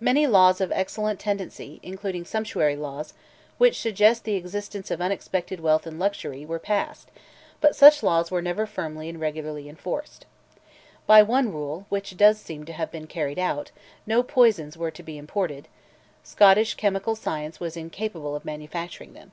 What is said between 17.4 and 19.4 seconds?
was incapable of manufacturing them.